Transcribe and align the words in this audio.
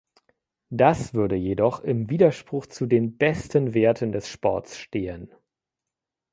Das 0.71 1.13
würde 1.13 1.35
jedoch 1.35 1.81
im 1.81 2.09
Widerspruch 2.09 2.65
zu 2.65 2.87
den 2.87 3.19
besten 3.19 3.75
Werten 3.75 4.11
des 4.11 4.27
Sports 4.29 4.79
stehen. 4.79 5.31